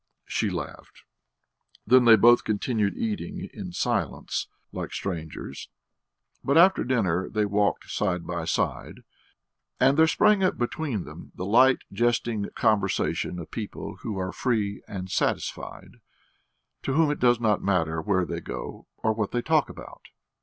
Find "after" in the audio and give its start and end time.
6.57-6.83